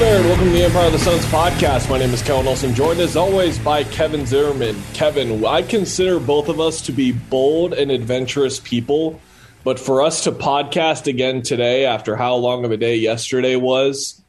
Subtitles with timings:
[0.00, 1.90] There, and welcome to the Empire of the Suns podcast.
[1.90, 4.74] My name is Kellen Olson, joined as always by Kevin Zimmerman.
[4.94, 9.20] Kevin, I consider both of us to be bold and adventurous people,
[9.62, 14.22] but for us to podcast again today after how long of a day yesterday was,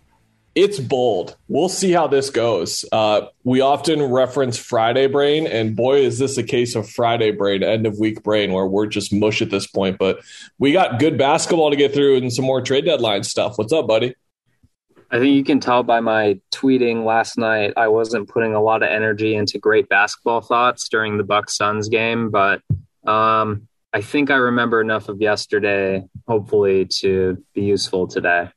[0.56, 1.38] it's bold.
[1.48, 2.84] We'll see how this goes.
[2.92, 7.64] Uh, we often reference Friday brain, and boy, is this a case of Friday brain,
[7.64, 10.00] end of week brain, where we're just mush at this point.
[10.00, 10.20] But
[10.60, 13.58] we got good basketball to get through and some more trade deadline stuff.
[13.58, 14.16] What's up, buddy?
[15.14, 18.82] I think you can tell by my tweeting last night I wasn't putting a lot
[18.82, 22.62] of energy into great basketball thoughts during the Bucks Suns game, but
[23.06, 28.52] um, I think I remember enough of yesterday, hopefully, to be useful today.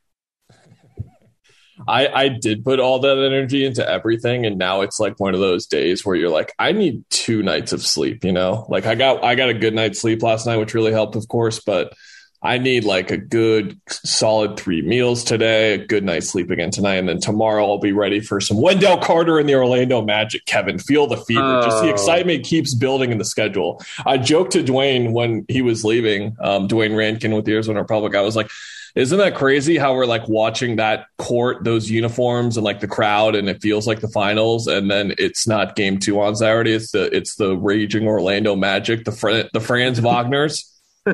[1.89, 5.41] I, I did put all that energy into everything and now it's like one of
[5.41, 8.95] those days where you're like i need two nights of sleep you know like i
[8.95, 11.91] got i got a good night's sleep last night which really helped of course but
[12.41, 16.95] i need like a good solid three meals today a good night's sleep again tonight
[16.95, 20.77] and then tomorrow i'll be ready for some wendell carter and the orlando magic kevin.
[20.79, 21.61] Feel the fever.
[21.63, 21.91] Just the Oh.
[21.93, 23.81] excitement keeps building in the schedule.
[24.05, 28.15] I joked to duane when he was leaving um, duane rankin with the arizona republic.
[28.15, 28.49] I was like
[28.95, 33.35] isn't that crazy how we're like watching that court, those uniforms and like the crowd
[33.35, 36.71] and it feels like the finals and then it's not game two on Saturday.
[36.71, 40.71] It's the it's the raging Orlando magic, the Fran, the Franz Wagner's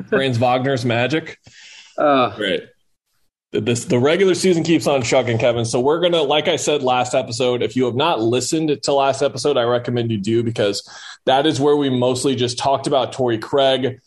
[0.08, 1.38] Franz Wagner's magic.
[1.98, 2.64] Uh, Great.
[3.52, 5.66] This the regular season keeps on chugging, Kevin.
[5.66, 9.20] So we're gonna, like I said last episode, if you have not listened to last
[9.20, 10.88] episode, I recommend you do because
[11.26, 14.00] that is where we mostly just talked about Torrey Craig.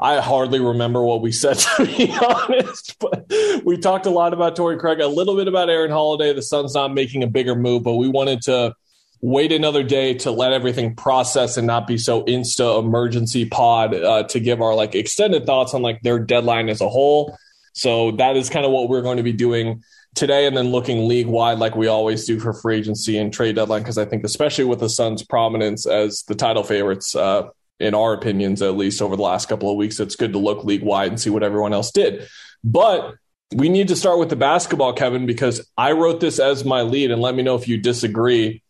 [0.00, 3.30] I hardly remember what we said to be honest, but
[3.64, 6.32] we talked a lot about Torrey Craig, a little bit about Aaron Holiday.
[6.32, 8.74] The Suns not making a bigger move, but we wanted to
[9.20, 14.22] wait another day to let everything process and not be so insta emergency pod uh,
[14.24, 17.36] to give our like extended thoughts on like their deadline as a whole.
[17.72, 19.82] So that is kind of what we're going to be doing
[20.14, 23.56] today, and then looking league wide like we always do for free agency and trade
[23.56, 27.14] deadline because I think especially with the Suns' prominence as the title favorites.
[27.14, 27.48] Uh,
[27.78, 30.64] in our opinions, at least over the last couple of weeks, it's good to look
[30.64, 32.26] league wide and see what everyone else did.
[32.64, 33.16] But
[33.54, 37.10] we need to start with the basketball, Kevin, because I wrote this as my lead,
[37.10, 38.62] and let me know if you disagree.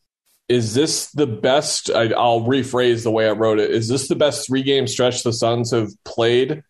[0.49, 1.91] Is this the best?
[1.91, 3.71] I, I'll rephrase the way I wrote it.
[3.71, 6.63] Is this the best three game stretch the Suns have played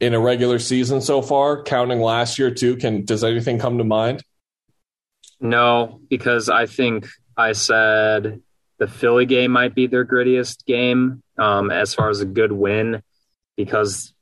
[0.00, 2.76] in a regular season so far, counting last year too?
[2.76, 4.22] Can does anything come to mind?
[5.42, 8.40] no, because I think I said
[8.78, 13.02] the Philly game might be their grittiest game um, as far as a good win
[13.56, 14.14] because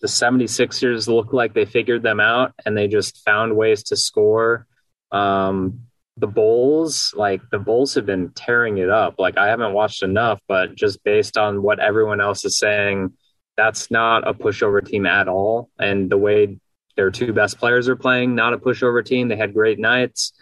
[0.00, 4.66] the 76ers look like they figured them out and they just found ways to score.
[5.10, 9.14] Um, the Bulls, like the Bulls have been tearing it up.
[9.18, 13.14] Like I haven't watched enough, but just based on what everyone else is saying,
[13.56, 15.70] that's not a pushover team at all.
[15.78, 16.58] And the way
[16.96, 19.28] their two best players are playing, not a pushover team.
[19.28, 20.32] They had great nights.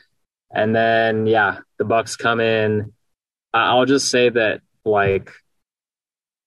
[0.50, 2.92] And then, yeah, the Bucks come in.
[3.52, 5.30] I'll just say that, like,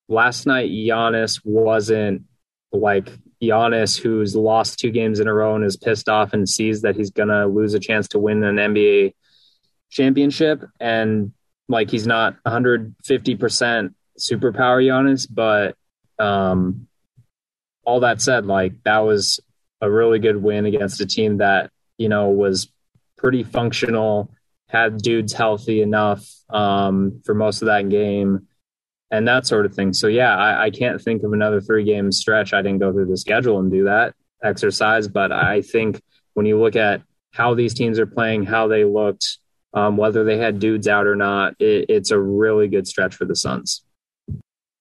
[0.08, 2.24] last night, Giannis wasn't
[2.72, 3.10] like
[3.41, 6.96] Giannis, who's lost two games in a row and is pissed off and sees that
[6.96, 9.13] he's to lose a chance to win an NBA
[9.90, 10.63] championship.
[10.79, 11.34] And,
[11.68, 15.75] like, he's not 150% superpower Giannis, but,
[16.19, 16.88] um,
[17.84, 19.40] all that said, like, that was
[19.81, 22.69] a really good win against a team that, you know, was
[23.18, 24.31] pretty functional,
[24.68, 28.47] had dudes healthy enough um, for most of that game,
[29.12, 29.94] and that sort of thing.
[29.94, 32.54] So yeah, I, I can't think of another three game stretch.
[32.54, 36.02] I didn't go through the schedule and do that exercise, but I think
[36.34, 37.02] when you look at
[37.32, 39.38] how these teams are playing, how they looked,
[39.74, 43.25] um, whether they had dudes out or not, it, it's a really good stretch for
[43.25, 43.84] the Suns.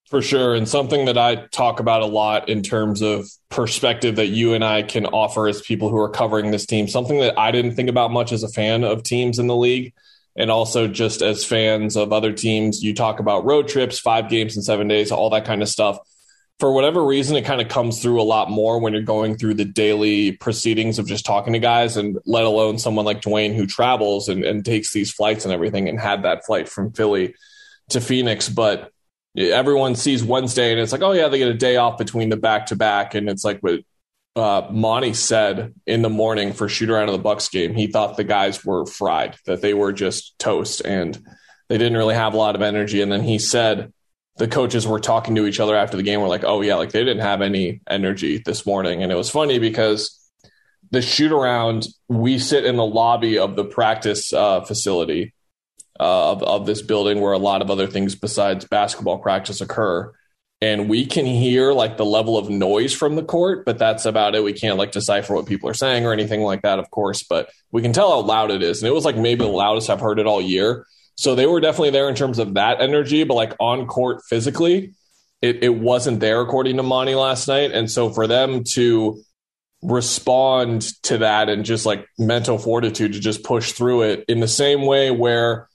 [0.08, 0.56] For sure.
[0.56, 4.64] And something that I talk about a lot in terms of perspective that you and
[4.64, 7.88] I can offer as people who are covering this team, something that I didn't think
[7.88, 9.92] about much as a fan of teams in the league.
[10.40, 14.56] And also just as fans of other teams, you talk about road trips, five games
[14.56, 15.98] in seven days, all that kind of stuff.
[16.58, 19.54] For whatever reason, it kind of comes through a lot more when you're going through
[19.54, 23.66] the daily proceedings of just talking to guys, and let alone someone like Duane who
[23.66, 27.34] travels and, and takes these flights and everything and had that flight from Philly
[27.90, 28.48] to Phoenix.
[28.48, 28.90] But
[29.36, 32.38] everyone sees Wednesday and it's like, oh yeah, they get a day off between the
[32.38, 33.80] back to back, and it's like what
[34.40, 37.74] uh, Monty said in the morning for shoot around of the Bucks game.
[37.74, 41.18] He thought the guys were fried, that they were just toast, and
[41.68, 43.02] they didn't really have a lot of energy.
[43.02, 43.92] And then he said
[44.38, 46.20] the coaches were talking to each other after the game.
[46.20, 49.02] We're like, oh yeah, like they didn't have any energy this morning.
[49.02, 50.18] And it was funny because
[50.90, 55.34] the shoot around, we sit in the lobby of the practice uh, facility
[56.00, 60.12] uh, of, of this building where a lot of other things besides basketball practice occur.
[60.62, 64.34] And we can hear like the level of noise from the court, but that's about
[64.34, 64.44] it.
[64.44, 67.50] We can't like decipher what people are saying or anything like that, of course, but
[67.72, 68.82] we can tell how loud it is.
[68.82, 70.86] And it was like maybe the loudest I've heard it all year.
[71.16, 74.92] So they were definitely there in terms of that energy, but like on court physically,
[75.40, 77.72] it, it wasn't there according to Monty last night.
[77.72, 79.22] And so for them to
[79.82, 84.48] respond to that and just like mental fortitude to just push through it in the
[84.48, 85.69] same way where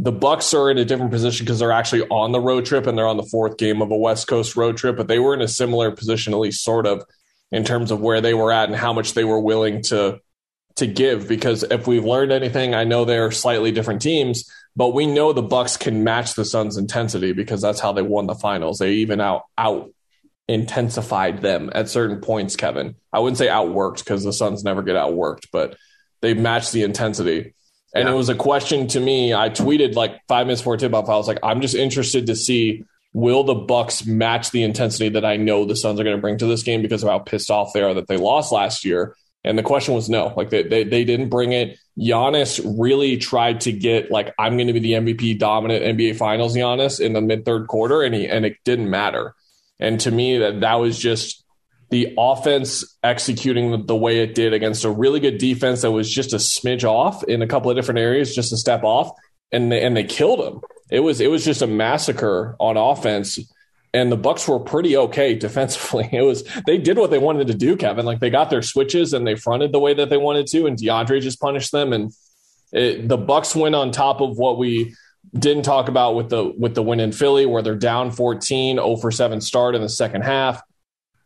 [0.00, 2.96] the bucks are in a different position because they're actually on the road trip and
[2.96, 5.40] they're on the fourth game of a west coast road trip but they were in
[5.40, 7.04] a similar position at least sort of
[7.50, 10.18] in terms of where they were at and how much they were willing to
[10.76, 15.06] to give because if we've learned anything i know they're slightly different teams but we
[15.06, 18.78] know the bucks can match the suns intensity because that's how they won the finals
[18.78, 19.90] they even out out
[20.48, 22.96] intensified them at certain points, Kevin.
[23.12, 25.76] I wouldn't say outworked because the Suns never get outworked, but
[26.22, 27.54] they matched the intensity.
[27.94, 28.14] And yeah.
[28.14, 29.32] it was a question to me.
[29.34, 31.08] I tweeted like five minutes before tip off.
[31.08, 35.24] I was like, I'm just interested to see will the Bucks match the intensity that
[35.24, 37.50] I know the Suns are going to bring to this game because of how pissed
[37.50, 39.16] off they are that they lost last year.
[39.44, 41.78] And the question was no, like they, they, they didn't bring it.
[41.98, 46.54] Giannis really tried to get like I'm going to be the MVP dominant NBA Finals
[46.54, 49.34] Giannis in the mid third quarter, and he and it didn't matter.
[49.80, 51.44] And to me, that that was just
[51.90, 56.32] the offense executing the, way it did against a really good defense that was just
[56.32, 59.10] a smidge off in a couple of different areas, just a step off,
[59.52, 60.60] and they, and they killed them.
[60.90, 63.38] It was it was just a massacre on offense,
[63.94, 66.08] and the Bucks were pretty okay defensively.
[66.12, 68.04] It was they did what they wanted to do, Kevin.
[68.06, 70.76] Like they got their switches and they fronted the way that they wanted to, and
[70.76, 72.12] DeAndre just punished them, and
[72.72, 74.94] it, the Bucks went on top of what we
[75.34, 78.96] didn't talk about with the with the win in Philly where they're down 14, 0
[78.96, 80.62] for 7 start in the second half.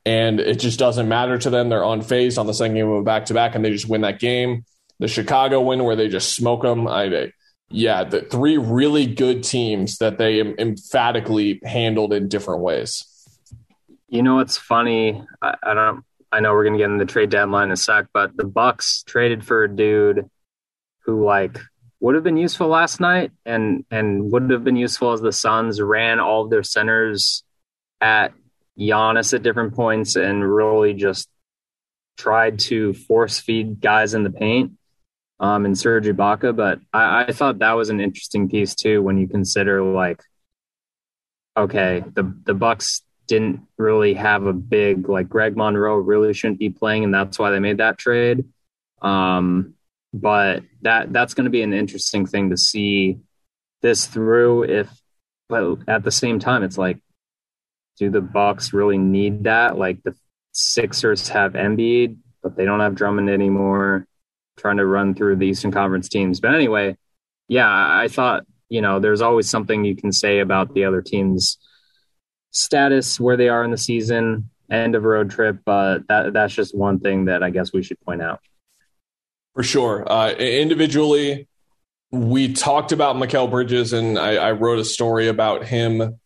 [0.04, 1.68] And it just doesn't matter to them.
[1.68, 3.88] They're on unfazed on the second game of a back to back and they just
[3.88, 4.64] win that game.
[4.98, 6.88] The Chicago win where they just smoke them.
[6.88, 7.32] I,
[7.70, 13.04] yeah, the three really good teams that they emphatically handled in different ways.
[14.08, 15.24] You know what's funny?
[15.40, 16.04] I, I don't.
[16.30, 19.02] I know we're to get in the trade deadline in a sec, but the Bucks
[19.06, 20.30] traded for a dude
[21.04, 21.58] who like
[22.00, 25.80] would have been useful last night and and would have been useful as the Suns
[25.80, 27.44] ran all of their centers
[28.00, 28.32] at
[28.78, 31.28] Giannis at different points and really just
[32.16, 34.72] tried to force feed guys in the paint
[35.40, 36.54] um, in Serge Ibaka.
[36.54, 40.22] But I, I thought that was an interesting piece too when you consider like,
[41.56, 46.70] okay, the the Bucks didn't really have a big like Greg Monroe really shouldn't be
[46.70, 48.44] playing, and that's why they made that trade.
[49.00, 49.74] Um,
[50.12, 53.18] but that that's going to be an interesting thing to see
[53.80, 54.88] this through if
[55.48, 56.98] but at the same time it's like
[57.98, 60.14] do the bucks really need that like the
[60.52, 64.06] sixers have Embiid but they don't have drummond anymore
[64.56, 66.96] trying to run through the eastern conference teams but anyway
[67.48, 71.58] yeah i thought you know there's always something you can say about the other teams
[72.50, 76.76] status where they are in the season end of road trip but that that's just
[76.76, 78.40] one thing that i guess we should point out
[79.54, 80.10] for sure.
[80.10, 81.48] Uh, individually,
[82.10, 86.18] we talked about Mikal Bridges, and I, I, wrote a story about him.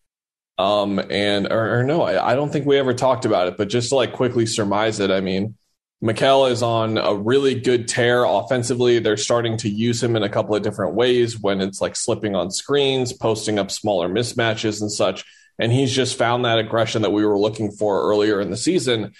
[0.58, 3.68] Um, and or, or no, I, I, don't think we ever talked about it, but
[3.68, 5.54] just to like quickly surmise it, I mean,
[6.02, 8.98] Mikal is on a really good tear offensively.
[8.98, 12.34] They're starting to use him in a couple of different ways when it's like slipping
[12.34, 15.24] on screens, posting up smaller mismatches and such.
[15.58, 19.12] And he's just found that aggression that we were looking for earlier in the season.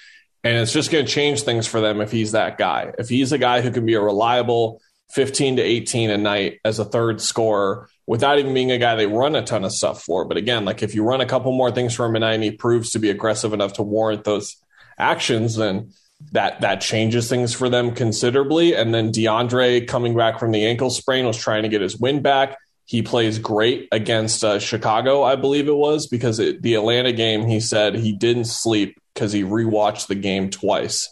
[0.45, 2.93] And it's just going to change things for them if he's that guy.
[2.99, 6.79] If he's a guy who can be a reliable 15 to 18 a night as
[6.79, 10.25] a third scorer without even being a guy they run a ton of stuff for.
[10.25, 12.91] But again, like if you run a couple more things for him and he proves
[12.91, 14.57] to be aggressive enough to warrant those
[14.99, 15.93] actions, then
[16.33, 18.75] that that changes things for them considerably.
[18.75, 22.23] And then DeAndre coming back from the ankle sprain was trying to get his win
[22.23, 22.57] back.
[22.87, 27.47] He plays great against uh, Chicago, I believe it was, because it, the Atlanta game,
[27.47, 31.09] he said he didn't sleep because he rewatched the game twice.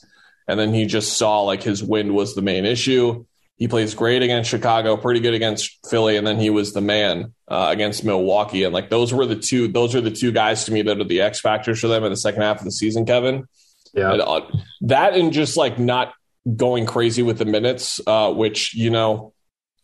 [0.47, 3.25] And then he just saw like his wind was the main issue.
[3.57, 7.35] He plays great against Chicago, pretty good against Philly, and then he was the man
[7.47, 8.65] uh, against Milwaukee.
[8.65, 11.05] And like those were the two, those are the two guys to me that are
[11.05, 13.47] the X factors for them in the second half of the season, Kevin.
[13.93, 14.41] Yeah, and, uh,
[14.83, 16.15] that and just like not
[16.57, 19.35] going crazy with the minutes, uh, which you know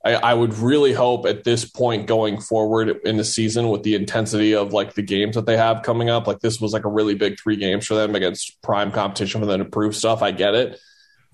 [0.05, 3.95] I, I, would really hope at this point going forward in the season with the
[3.95, 6.91] intensity of like the games that they have coming up, like this was like a
[6.91, 10.23] really big three games for them against prime competition for them to prove stuff.
[10.23, 10.81] I get it.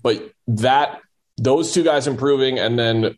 [0.03, 0.99] But that
[1.37, 3.15] those two guys improving and then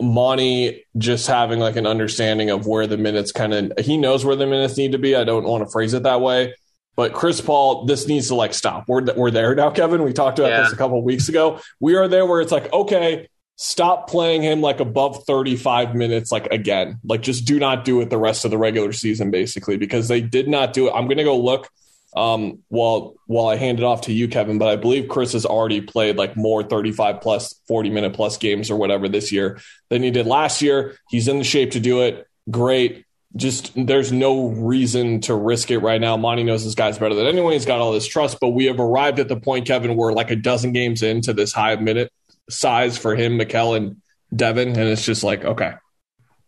[0.00, 4.36] Monty just having like an understanding of where the minutes kind of he knows where
[4.36, 5.14] the minutes need to be.
[5.14, 6.54] I don't want to phrase it that way,
[6.96, 8.84] but Chris Paul, this needs to like stop.
[8.88, 10.02] We're we're there now, Kevin.
[10.02, 10.62] We talked about Yeah.
[10.62, 11.60] this a couple of weeks ago.
[11.80, 16.46] We are there where it's like, okay, stop playing him like above 35 minutes like
[16.46, 16.98] again.
[17.04, 20.22] Like just do not do it the rest of the regular season basically because they
[20.22, 20.92] did not do it.
[20.94, 21.68] I'm going to go look
[22.16, 25.46] um while while I hand it off to you Kevin, but I believe Chris has
[25.46, 30.02] already played like more 35 plus 40 minute plus games or whatever this year than
[30.02, 30.96] he did last year.
[31.08, 32.26] He's in the shape to do it.
[32.50, 33.04] Great.
[33.36, 36.16] Just there's no reason to risk it right now.
[36.16, 37.52] Monty knows this guy's better than anyone.
[37.52, 40.32] He's got all this trust, but we have arrived at the point, Kevin, where like
[40.32, 42.12] a dozen games into this high minute
[42.48, 44.02] size for him, Mikal, and
[44.34, 45.74] Devin, and it's just like okay,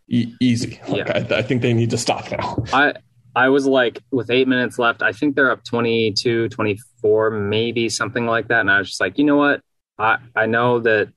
[0.09, 0.81] e- easy.
[0.89, 1.27] Like Yeah.
[1.31, 2.65] I, I think they need to stop now.
[2.73, 2.95] I
[3.35, 8.27] I was like with eight minutes left, I think they're up 22, 24, maybe something
[8.27, 8.61] like that.
[8.61, 9.61] And I was just like, you know what?
[9.99, 11.13] I, I know that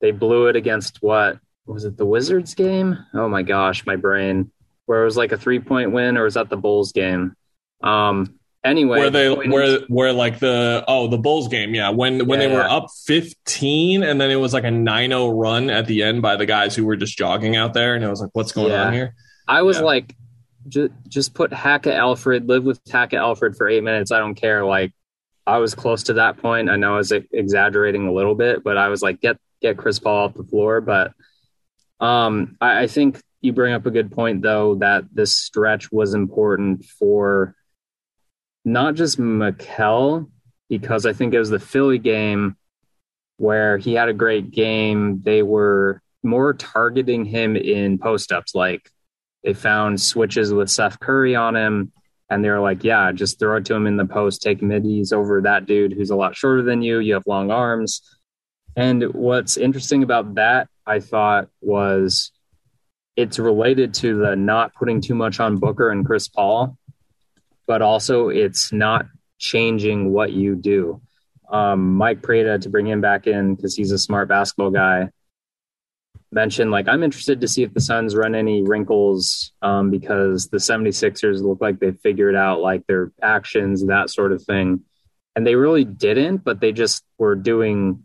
[0.00, 2.96] they blew it against what was it the Wizards game?
[3.14, 4.50] Oh my gosh, my brain.
[4.86, 7.34] Where it was like a three point win, or was that the Bulls game?
[7.82, 12.26] Um anyway, where they the point where like the oh the Bulls game yeah when
[12.26, 12.74] when Yeah, they were yeah.
[12.76, 16.46] up 15 and then it was like a 9-0 run at the end by the
[16.46, 18.86] guys who were just jogging out there and it was like what's going Yeah.
[18.86, 19.14] on here
[19.46, 20.14] I was like,
[20.66, 24.10] just just put Hackett Alfred, live with Hackett Alfred for eight minutes.
[24.10, 24.64] I don't care.
[24.64, 24.92] Like,
[25.46, 26.68] I was close to that point.
[26.68, 29.98] I know I was exaggerating a little bit, but I was like, get get Chris
[29.98, 30.80] Paul off the floor.
[30.80, 31.12] But
[32.00, 36.14] um, I, I think you bring up a good point though that this stretch was
[36.14, 37.54] important for
[38.64, 40.30] not just Mikal
[40.68, 42.56] because I think it was the Philly game
[43.38, 45.22] where he had a great game.
[45.22, 48.54] They were more targeting him in post ups.
[48.54, 48.90] Like
[49.48, 51.90] they found switches with Seth Curry on him,
[52.28, 55.10] and they were like, "Yeah, just throw it to him in the post, take middies
[55.10, 56.98] over that dude who's a lot shorter than you.
[56.98, 58.02] You have long arms."
[58.76, 62.30] And what's interesting about that, I thought, was
[63.16, 66.76] it's related to the not putting too much on Booker and Chris Paul,
[67.66, 69.06] but also it's not
[69.38, 71.00] changing what you do.
[71.50, 75.08] Um, Mike Prada, to bring him back in because he's a smart basketball guy,
[76.30, 80.58] mentioned like I'm interested to see if the Suns run any wrinkles um, because the
[80.58, 84.82] 76ers look like they figured out like their actions, that sort of thing.
[85.34, 88.02] And they really didn't, but they just were doing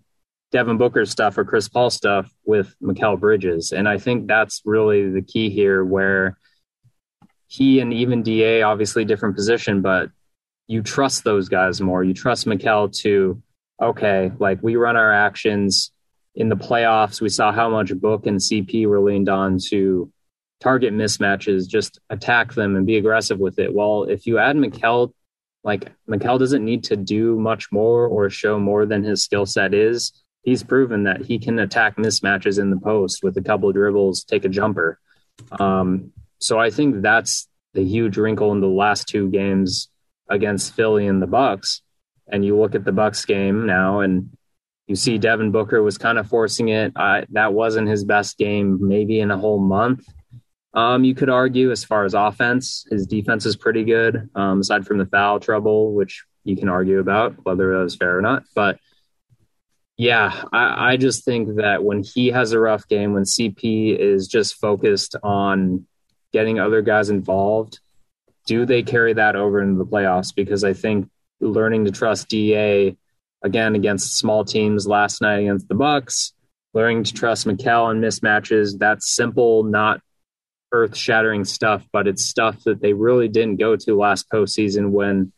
[0.51, 3.71] Devin Booker stuff or Chris Paul stuff with Mikal Bridges.
[3.71, 6.37] And I think that's really the key here where
[7.47, 10.09] he and even DA, obviously different position, but
[10.67, 12.03] you trust those guys more.
[12.03, 13.41] You trust Mikal to,
[13.81, 15.91] okay, like we run our actions
[16.35, 17.21] in the playoffs.
[17.21, 20.11] We saw how much Book and CP were leaned on to
[20.61, 23.73] target mismatches, just attack them and be aggressive with it.
[23.73, 25.13] Well, if you add Mikal,
[25.63, 29.73] like Mikal doesn't need to do much more or show more than his skill set
[29.73, 30.23] is.
[30.43, 34.23] He's proven that he can attack mismatches in the post with a couple of dribbles,
[34.23, 34.99] take a jumper.
[35.51, 39.89] Um, so I think that's the huge wrinkle in the last two games
[40.29, 41.81] against Philly and the Bucks.
[42.27, 44.29] And you look at the Bucks game now, and
[44.87, 46.93] you see Devin Booker was kind of forcing it.
[46.95, 50.05] That wasn't his best game, maybe in a whole month.
[50.73, 54.87] Um, you could argue as far as offense, his defense is pretty good, um, aside
[54.87, 58.43] from the foul trouble, which you can argue about whether that was fair or not.
[58.55, 58.79] But
[59.97, 64.27] yeah, I, I just think that when he has a rough game, when CP is
[64.27, 65.85] just focused on
[66.31, 67.79] getting other guys involved,
[68.47, 70.33] do they carry that over into the playoffs?
[70.33, 71.09] Because I think
[71.39, 72.97] learning to trust DA
[73.43, 76.33] again against small teams last night against the Bucks,
[76.73, 80.01] learning to trust Mikal in mismatches, that's simple, not
[80.71, 85.31] earth shattering stuff, but it's stuff that they really didn't go to last postseason when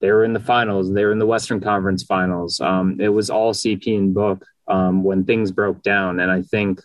[0.00, 2.60] they were in the finals, they were in the Western Conference finals.
[2.60, 6.20] Um, it was all CP and book um, when things broke down.
[6.20, 6.82] And I think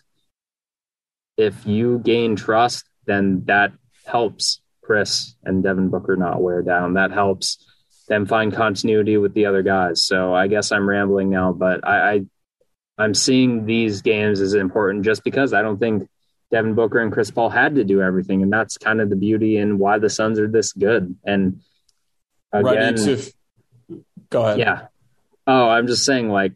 [1.36, 3.72] if you gain trust, then that
[4.06, 6.94] helps Chris and Devin Booker not wear down.
[6.94, 7.64] That helps
[8.10, 10.04] them find continuity with the other guys.
[10.04, 12.20] So I guess I'm rambling now, but I, I
[12.98, 16.08] I'm seeing these games as important just because I don't think
[16.50, 19.56] Devin Booker and Chris Paul had to do everything, and that's kind of the beauty
[19.56, 21.16] and why the Suns are this good.
[21.24, 21.60] And
[22.52, 24.86] again, ready to go ahead yeah.
[25.46, 26.54] Oh, I'm just saying, like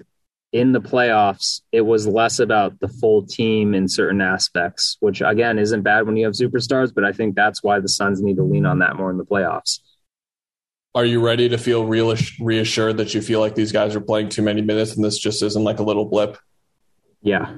[0.53, 5.61] in the playoffs, it was less about the full team in certain aspects, which again
[5.61, 8.43] isn't bad when you have superstars, but I think that's why the Suns need to
[8.43, 9.79] lean on that more in the playoffs.
[10.95, 14.29] Are you ready to feel real reassured that you feel like these guys are playing
[14.29, 16.39] too many minutes and this just isn't like a little blip?
[17.23, 17.57] Yeah.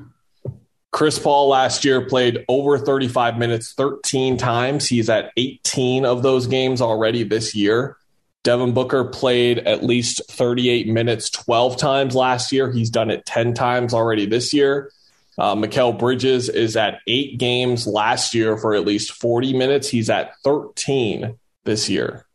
[0.91, 4.87] Chris Paul last year played over 35 minutes 13 times.
[4.89, 7.99] He's at 18 of those games already this year.
[8.45, 12.73] Devin Booker played at least 38 minutes 12 times last year.
[12.73, 14.91] He's done it 10 times already this year.
[15.37, 19.89] Uh, Mikal Bridges is at eight games last year for at least 40 minutes.
[19.89, 22.26] He's at 13 this year.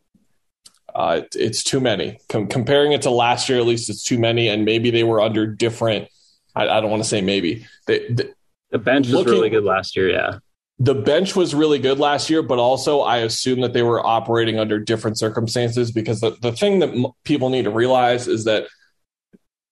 [0.94, 2.18] Uh, it's too many.
[2.28, 4.48] Com- comparing it to last year, at least it's too many.
[4.48, 6.08] And maybe they were under different.
[6.54, 7.66] I, I don't want to say maybe.
[7.86, 8.34] They, the,
[8.70, 10.10] the bench was looking, really good last year.
[10.10, 10.38] Yeah.
[10.78, 14.58] The bench was really good last year, but also I assume that they were operating
[14.58, 18.66] under different circumstances because the, the thing that m- people need to realize is that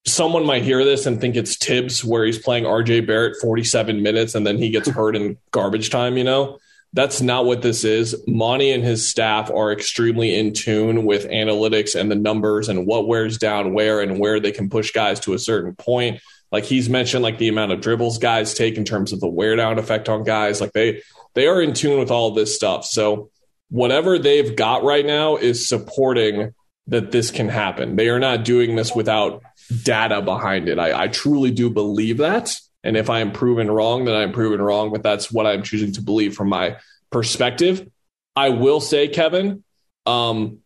[0.07, 4.35] someone might hear this and think it's Thibs where he's playing RJ Barrett 47 minutes
[4.35, 6.59] and then he gets hurt in garbage time, you know?
[6.93, 8.17] That's not what this is.
[8.27, 13.07] Monty and his staff are extremely in tune with analytics and the numbers and what
[13.07, 16.21] wears down where and where they can push guys to a certain point.
[16.51, 19.55] Like he's mentioned, like the amount of dribbles guys take in terms of the wear
[19.55, 20.61] down effect on guys.
[20.61, 21.03] Like they
[21.35, 22.85] they are in tune with all this stuff.
[22.85, 23.31] So
[23.69, 26.55] whatever they've got right now is supporting
[26.89, 27.95] that this can happen.
[27.95, 29.43] They are not doing this without
[29.85, 30.79] data behind it.
[30.81, 32.57] I, I truly do believe that.
[32.83, 34.91] And if I am proven wrong, then I'm proven wrong.
[34.91, 36.77] But that's what I'm choosing to believe from my
[37.11, 37.89] perspective.
[38.37, 39.65] I will say, Kevin,
[40.07, 40.59] um,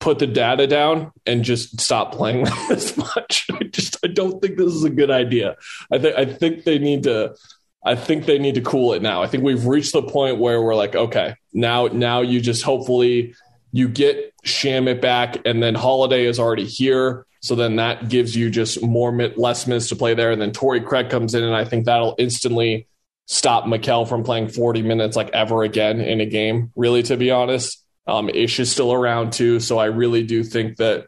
[0.00, 3.46] put the data down and just stop playing this much.
[3.52, 5.56] I just I don't think this is a good idea.
[5.90, 7.36] I think I think they need to
[7.84, 9.22] I think they need to cool it now.
[9.22, 13.34] I think we've reached the point where we're like, okay, now now you just hopefully
[13.72, 17.26] you get Shamet back, and then Holiday is already here.
[17.42, 20.30] So then that gives you just more less minutes to play there.
[20.30, 22.86] And then Torrey Craig comes in, and I think that'll instantly
[23.26, 27.30] stop Mikal from playing 40 minutes like ever again in a game, really, to be
[27.30, 27.84] honest.
[28.06, 29.58] Um, Ish is still around too.
[29.58, 31.06] So I really do think that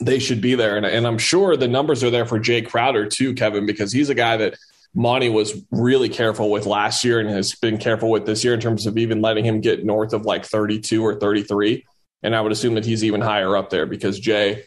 [0.00, 0.76] they should be there.
[0.76, 4.10] And, and I'm sure the numbers are there for Jae Crowder too, Kevin, because he's
[4.10, 4.54] a guy that
[4.94, 8.60] Monty was really careful with last year and has been careful with this year in
[8.60, 11.84] terms of even letting him get north of like 32 or 33.
[12.22, 14.62] And I would assume that he's even higher up there because Jae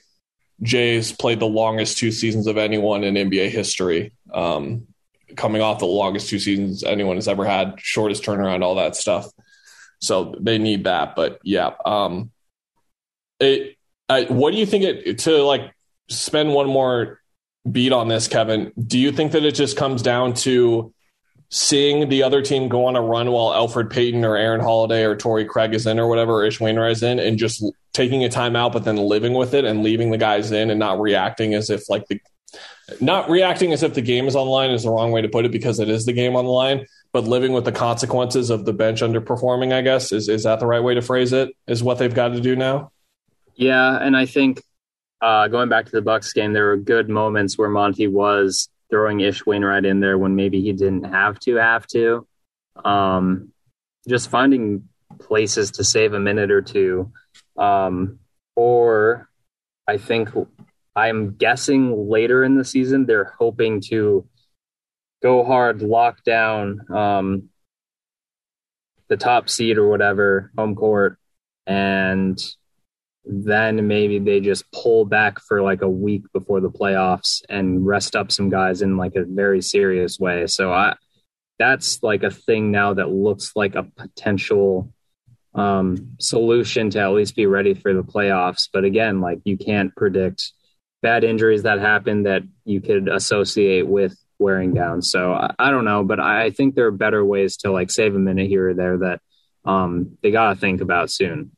[0.59, 4.13] Jae's played the longest two seasons of anyone in NBA history.
[4.33, 4.87] Um,
[5.35, 9.27] coming off the longest two seasons anyone has ever had, shortest turnaround, all that stuff.
[9.99, 11.15] So they need that.
[11.15, 12.31] But yeah, um,
[13.39, 13.75] it.
[14.09, 15.73] I, what do you think it to like
[16.07, 17.19] spend one more
[17.69, 18.71] beat on this, Kevin?
[18.81, 20.93] Do you think that it just comes down to
[21.49, 25.15] seeing the other team go on a run while Elfrid Payton or Aaron Holiday or
[25.15, 28.73] Torrey Craig is in or whatever, or Ish is in, and just taking a timeout,
[28.73, 31.89] but then living with it and leaving the guys in and not reacting as if
[31.89, 32.19] like the
[33.01, 35.27] not reacting as if the game is on the line is the wrong way to
[35.27, 38.49] put it because it is the game on the line, but living with the consequences
[38.49, 41.49] of the bench underperforming, I guess, is is that the right way to phrase it?
[41.67, 42.91] Is what they've got to do now?
[43.55, 44.61] Yeah, and I think
[45.21, 49.19] uh, going back to the Bucks game, there were good moments where Monty was throwing
[49.19, 52.27] Ish Wainwright in there when maybe he didn't have to have to.
[52.83, 53.51] Um,
[54.07, 54.87] just finding
[55.19, 57.11] places to save a minute or two.
[57.57, 58.19] Um,
[58.55, 59.29] or
[59.87, 60.29] I think
[60.95, 64.27] I'm guessing later in the season, they're hoping to
[65.21, 67.49] go hard, lock down um,
[69.07, 71.17] the top seed or whatever, home court,
[71.65, 72.39] and
[73.29, 78.15] then maybe they just pull back for like a week before the playoffs and rest
[78.15, 80.47] up some guys in like a very serious way.
[80.47, 80.95] So I
[81.59, 84.93] that's like a thing now that looks like a potential
[85.55, 88.69] um, solution to at least be ready for the playoffs.
[88.71, 90.53] But again, like you can't predict
[91.01, 95.01] bad injuries that happen that you could associate with wearing down.
[95.01, 98.15] So I, I don't know, but I think there are better ways to like save
[98.15, 99.21] a minute here or there that
[99.65, 101.56] um, they got to think about soon.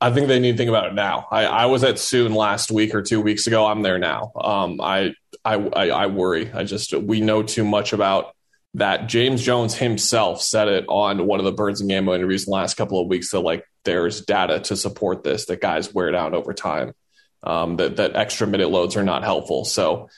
[0.00, 1.26] I think they need to think about it now.
[1.30, 3.66] I, I was at soon last week or two weeks ago.
[3.66, 4.32] I'm there now.
[4.34, 6.52] Um, I, I, I, I worry.
[6.52, 8.34] I just we know too much about
[8.74, 9.08] that.
[9.08, 12.56] James Jones himself said it on one of the Burns and Gambo interviews in the
[12.56, 16.34] last couple of weeks that like there's data to support this that guys wear down
[16.34, 16.92] over time.
[17.42, 19.64] Um, that that extra minute loads are not helpful.
[19.64, 20.08] So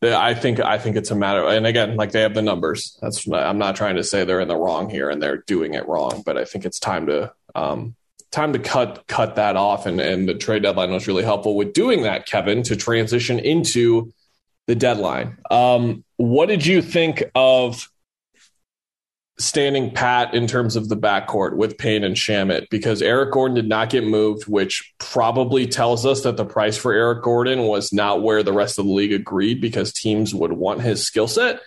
[0.00, 1.44] I think I think it's a matter.
[1.46, 2.96] And again, like they have the numbers.
[3.02, 5.88] That's I'm not trying to say they're in the wrong here and they're doing it
[5.88, 7.96] wrong, but I think it's time to um,
[8.30, 9.86] time to cut cut that off.
[9.86, 14.12] And, and the trade deadline was really helpful with doing that, Kevin, to transition into
[14.66, 15.38] the deadline.
[15.50, 17.88] Um, what did you think of
[19.40, 22.68] standing pat in terms of the backcourt with Payne and Shamet?
[22.70, 26.92] Because Eric Gordon did not get moved, which probably tells us that the price for
[26.92, 30.82] Eric Gordon was not where the rest of the league agreed because teams would want
[30.82, 31.60] his skill set.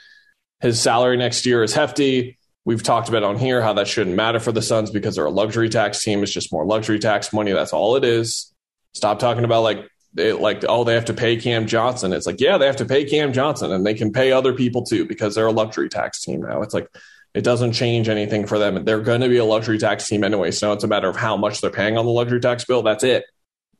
[0.59, 2.37] His salary next year is hefty.
[2.63, 5.31] We've talked about on here how that shouldn't matter for the Suns because they're a
[5.31, 6.21] luxury tax team.
[6.21, 7.51] It's just more luxury tax money.
[7.51, 8.53] That's all it is.
[8.93, 12.13] Stop talking about like like oh they have to pay Cam Johnson.
[12.13, 14.83] It's like yeah they have to pay Cam Johnson and they can pay other people
[14.83, 16.61] too because they're a luxury tax team now.
[16.61, 16.87] It's like
[17.33, 18.83] it doesn't change anything for them.
[18.83, 20.51] They're going to be a luxury tax team anyway.
[20.51, 22.83] So it's a matter of how much they're paying on the luxury tax bill.
[22.83, 23.23] That's it.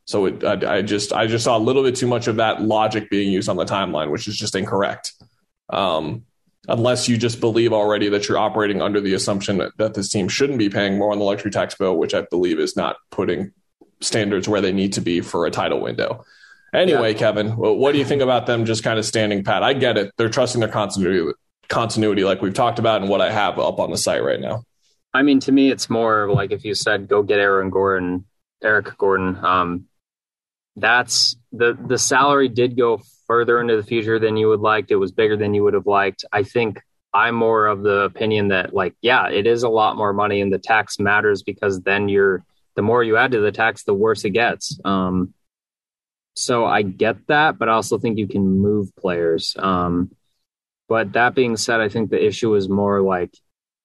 [0.06, 2.62] So it, I, I just I just saw a little bit too much of that
[2.62, 5.14] logic being used on the timeline, which is just incorrect.
[5.70, 6.24] Um,
[6.68, 10.28] unless you just believe already that you're operating under the assumption that, that this team
[10.28, 13.52] shouldn't be paying more on the luxury tax bill, which I believe is not putting
[14.00, 16.24] standards where they need to be for a title window.
[16.74, 17.20] Anyway, yeah.
[17.20, 19.62] Kevin, what do you think about them just kind of standing pat?
[19.62, 21.34] I get it; they're trusting their continuity,
[21.68, 24.64] continuity, like we've talked about, and what I have up on the site right now.
[25.14, 28.26] I mean, to me, it's more like if you said, "Go get Aaron Gordon,
[28.64, 29.88] Eric Gordon." Um,
[30.78, 34.92] that's the the salary did go further into the future than you would liked.
[34.92, 36.26] It was bigger than you would have liked.
[36.34, 36.82] I think
[37.14, 40.52] I'm more of the opinion that, like, yeah, it is a lot more money, and
[40.52, 42.44] the tax matters because then you're
[42.76, 44.78] the more you add to the tax, the worse it gets.
[44.84, 45.34] Um,
[46.36, 49.56] so I get that, but I also think you can move players.
[49.58, 50.12] Um,
[50.90, 53.34] but that being said, I think the issue is more like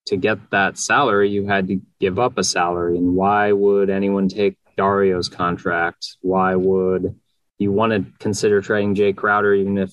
[0.06, 2.96] to get that salary, you had to give up a salary.
[2.98, 6.16] And why would anyone take Dario's contract?
[6.20, 7.20] Why would
[7.58, 9.92] you want to consider trading Jae Crowder, even if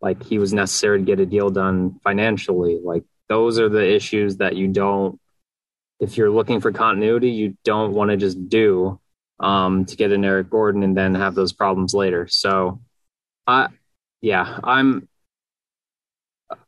[0.00, 2.80] like he was necessary to get a deal done financially?
[2.82, 5.20] Like those are the issues that you don't,
[6.00, 8.98] if you're looking for continuity, you don't want to just do
[9.38, 12.26] um, to get an Eric Gordon and then have those problems later.
[12.28, 12.80] So,
[13.46, 13.68] I,
[14.20, 15.08] yeah, I'm,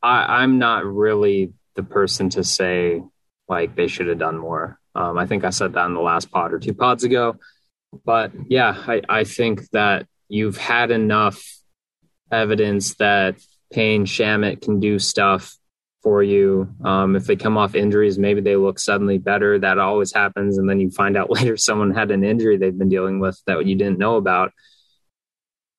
[0.02, 3.02] I, I'm not really the person to say
[3.48, 4.78] like they should have done more.
[4.94, 7.36] Um, I think I said that in the last pod or two pods ago.
[8.04, 11.44] But yeah, I, I think that you've had enough
[12.30, 13.36] evidence that
[13.70, 15.54] Payne Shamet can do stuff
[16.02, 16.74] for you.
[16.82, 19.58] Um, if they come off injuries, maybe they look suddenly better.
[19.58, 20.56] That always happens.
[20.56, 23.66] And then you find out later someone had an injury they've been dealing with that
[23.66, 24.52] you didn't know about.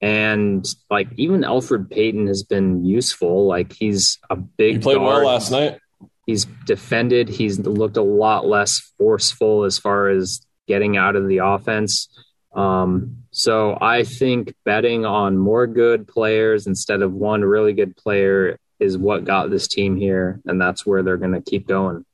[0.02, 3.48] And like even Elfrid Payton has been useful.
[3.48, 4.76] Like he's a big.
[4.76, 5.24] He played guard.
[5.24, 5.80] well last night.
[6.28, 7.28] He's defended.
[7.28, 12.08] He's looked a lot less forceful as far as getting out of the offense.
[12.54, 18.60] Um, so I think betting on more good players instead of one really good player
[18.80, 22.06] is what got this team here, and that's where they're going to keep going.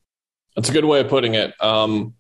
[0.56, 1.54] That's a good way of putting it.
[1.62, 2.14] Um,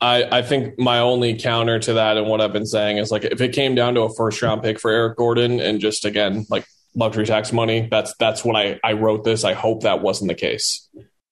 [0.00, 3.24] I, I think my only counter to that and what I've been saying is like
[3.24, 6.46] if it came down to a first round pick for Eric Gordon and just again
[6.48, 9.42] like luxury tax money, that's that's when I, I wrote this.
[9.42, 10.88] I hope that wasn't the case.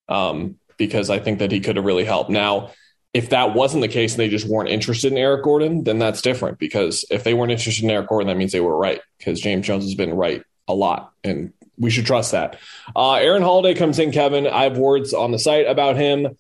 [0.09, 2.31] Um, because I think that he could have really helped.
[2.31, 2.73] Now,
[3.17, 6.21] if that wasn't the case and they just weren't interested in Eric Gordon, then that's
[6.21, 6.59] different.
[6.59, 9.01] Because if they weren't interested in Eric Gordon, that means they were right.
[9.17, 12.59] Because James Jones has been right a lot, and we should trust that.
[12.95, 14.47] Uh, Aaron Holiday comes in, Kevin.
[14.47, 16.37] I have words on the site about him.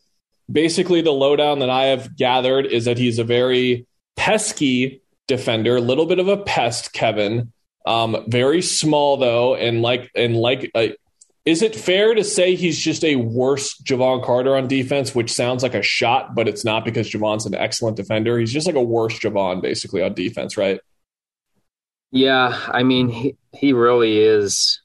[0.53, 3.87] Basically, the lowdown that I have gathered is that he's a very
[4.17, 7.53] pesky defender, a little bit of a pest, Kevin.
[7.87, 10.89] Um, very small though, and like and like, uh,
[11.47, 15.63] is it fair to say he's just a worse Jevon Carter on defense, which sounds
[15.63, 18.37] like a shot, but it's not because Jevon's an excellent defender.
[18.37, 20.81] He's just like a worse Jevon basically on defense, right?
[22.11, 24.81] Yeah, I mean he he really is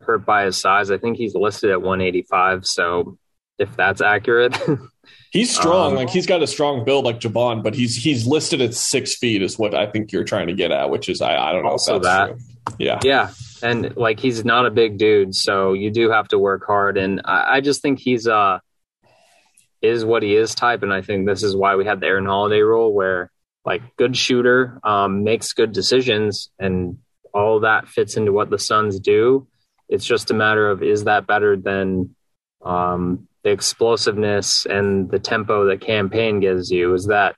[0.00, 0.92] hurt by his size.
[0.92, 2.64] I think he's listed at 185.
[2.66, 3.18] So
[3.58, 4.56] if that's accurate,
[5.34, 5.90] he's strong.
[5.90, 9.14] Um, like he's got a strong build like Jevon, but he's he's listed at six
[9.16, 11.64] feet is what I think you're trying to get at, which is I, I don't
[11.64, 12.28] know also that.
[12.28, 12.38] True.
[12.78, 13.00] Yeah.
[13.02, 13.30] Yeah.
[13.62, 16.96] And like he's not a big dude, so you do have to work hard.
[16.96, 18.60] And I, I just think he's uh
[19.82, 20.82] is what he is type.
[20.82, 23.30] And I think this is why we had the Aaron Holiday rule where
[23.66, 26.98] like good shooter, um, makes good decisions and
[27.34, 29.46] all that fits into what the Suns do.
[29.88, 32.14] It's just a matter of is that better than
[32.62, 36.92] um, the explosiveness and the tempo that Cam Payne gives you?
[36.94, 37.36] Is that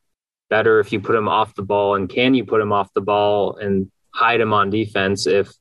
[0.49, 1.97] better if you put him off the ball?
[1.97, 5.53] And can you put him off the ball and hide him on defense if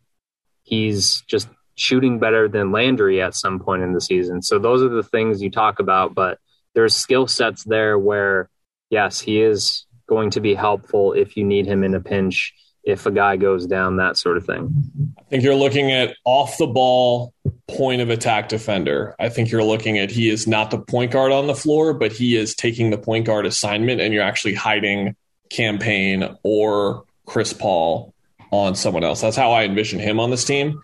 [0.64, 4.44] he's just shooting better than Landry at some point in the season?
[4.44, 6.38] So those are the things you talk about, but
[6.76, 8.50] there's skill sets there where,
[8.90, 12.54] yes, he is going to be helpful if you need him in a pinch
[12.86, 14.74] if a guy goes down, that sort of thing.
[15.18, 17.34] I think you're looking at off the ball
[17.68, 19.16] point of attack defender.
[19.20, 22.12] I think you're looking at he is not the point guard on the floor, but
[22.12, 25.16] he is taking the point guard assignment and you're actually hiding
[25.50, 28.14] Cam Payne or Chris Paul
[28.52, 29.20] on someone else.
[29.20, 30.80] That's how I envision him on this team.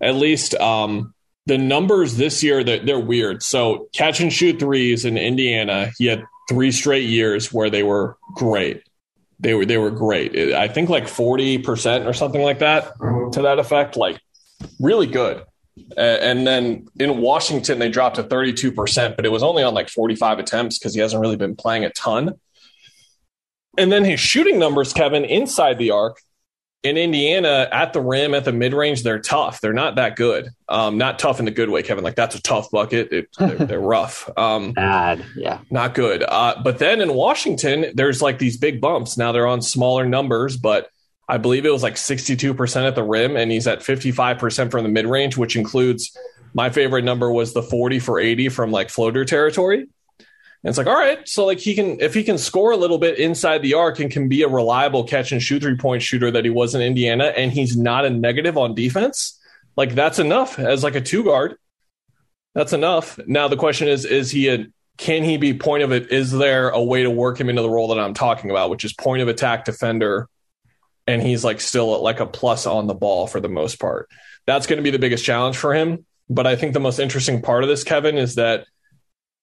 [0.00, 1.14] At least um,
[1.46, 3.44] the numbers this year they're, they're weird.
[3.44, 8.18] So catch and shoot threes in Indiana, he had three straight years where they were
[8.34, 8.82] great
[9.44, 10.36] they were they were great.
[10.54, 12.94] I think like forty percent or something like that
[13.32, 13.96] to that effect.
[13.96, 14.18] Like
[14.80, 15.44] really good.
[15.96, 20.38] And then in Washington, they dropped to 32%, but it was only on like 45
[20.38, 22.34] attempts because he hasn't really been playing a ton.
[23.76, 26.20] And then his shooting numbers, Kevin, inside the arc,
[26.84, 29.62] in Indiana at the rim, at the mid range, they're tough.
[29.62, 30.50] They're not that good.
[30.68, 32.04] Um, not tough in the good way, Kevin.
[32.04, 33.10] Like that's a tough bucket.
[33.10, 34.30] It, they're, they're, rough.
[34.36, 36.22] Um, Bad, yeah, not good.
[36.22, 39.16] Uh, but then in Washington, there's like these big bumps.
[39.16, 40.90] Now they're on smaller numbers, but
[41.26, 44.90] I believe it was like 62% at the rim, and he's at 55% from the
[44.90, 46.16] mid range, which includes
[46.52, 49.86] my favorite number was the 40 for 80 from like floater territory.
[50.64, 52.96] And it's like, all right, so like he can, if he can score a little
[52.96, 56.30] bit inside the arc and can be a reliable catch and shoot three point shooter
[56.30, 59.38] that he was in Indiana, and he's not a negative on defense,
[59.76, 61.56] like that's enough as like a two guard.
[62.54, 63.18] That's enough.
[63.26, 66.10] Now the question is, is he a, can he be point of it?
[66.10, 68.84] Is there a way to work him into the role that I'm talking about, which
[68.84, 70.28] is point of attack defender
[71.06, 74.08] and he's like still at like a plus on the ball for the most part.
[74.46, 76.06] That's going to be the biggest challenge for him.
[76.28, 78.66] But I think the most interesting part of this, Kevin, is that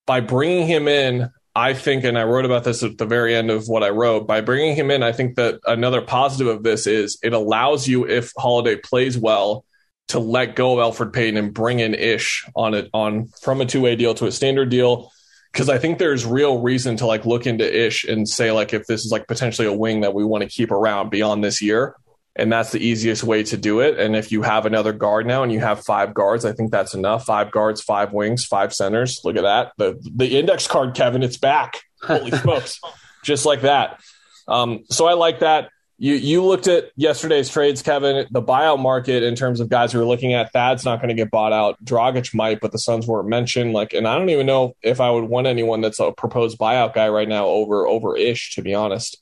[0.06, 3.52] by bringing him in, I think, and I wrote about this at the very end
[3.52, 6.88] of what I wrote, by bringing him in, I think that another positive of this
[6.88, 9.66] is it allows you, if Holiday plays well,
[10.12, 13.66] to let go of Elfrid Payton and bring in Ish on it on from a
[13.66, 15.10] two way deal to a standard deal.
[15.52, 18.88] Because I think there's real reason to like look into Ish and say like if
[18.88, 21.96] this is like potentially a wing that we want to keep around beyond this year,
[22.36, 24.00] and that's the easiest way to do it.
[24.00, 26.94] And if you have another guard now and you have five guards, I think that's
[26.94, 27.26] enough.
[27.26, 29.22] Five guards, five wings, five centers.
[29.24, 29.74] Look at that.
[29.78, 31.82] The the index card, Kevin, it's back.
[32.02, 32.80] Holy smokes,
[33.24, 34.02] just like that.
[34.48, 35.70] Um, so I like that.
[35.98, 38.26] You you looked at yesterday's trades, Kevin.
[38.32, 40.52] The buyout market in terms of guys we were looking at.
[40.54, 41.84] Thad's not going to get bought out.
[41.84, 43.74] Dragic might, but the Suns weren't mentioned.
[43.74, 46.96] Like, and I don't even know if I would want anyone that's a proposed buyout
[46.96, 48.56] guy right now over over Ish.
[48.56, 49.22] To be honest.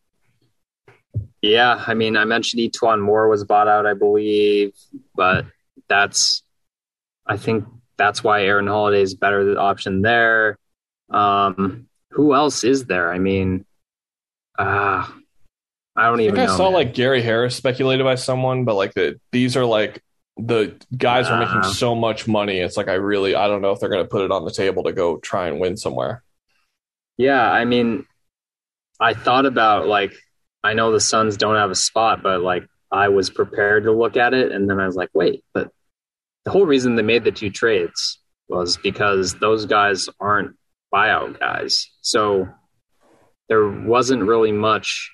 [1.41, 4.73] Yeah, I mean, I mentioned E'Twaun Moore was bought out, I believe,
[5.15, 5.45] but
[5.87, 6.43] that's,
[7.25, 7.65] I think
[7.97, 10.57] that's why Aaron Holiday is better the option there.
[11.09, 13.11] Um, who else is there?
[13.11, 13.65] I mean,
[14.57, 15.07] uh,
[15.95, 16.39] I don't even.
[16.39, 16.73] I, know, I saw man.
[16.73, 20.01] like Gary Harris speculated by someone, but like the these are like
[20.37, 22.59] the guys are making so much money.
[22.59, 24.51] It's like I really I don't know if they're going to put it on the
[24.51, 26.23] table to go try and win somewhere.
[27.17, 28.05] Yeah, I mean,
[28.99, 30.13] I thought about like
[30.63, 34.17] I know the Suns don't have a spot, but like I was prepared to look
[34.17, 35.71] at it, and then I was like, wait, but
[36.45, 40.55] the whole reason they made the two trades was because those guys aren't
[40.93, 42.47] buyout guys, so
[43.47, 45.11] there wasn't really much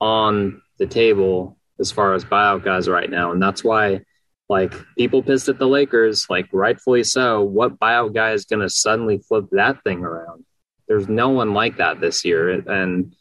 [0.00, 4.00] on the table as far as buyout guys right now, and that's why.
[4.48, 7.40] Like people pissed at the Lakers, like rightfully so.
[7.40, 10.44] What buyout guy is going to suddenly flip that thing around?
[10.92, 13.14] there's no one like that this year and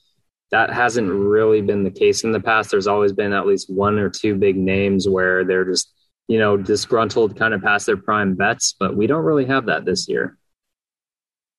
[0.52, 3.98] that hasn't really been the case in the past there's always been at least one
[4.00, 5.92] or two big names where they're just
[6.28, 9.86] you know disgruntled kind of past their prime bets but we don't really have that
[9.86, 10.38] this year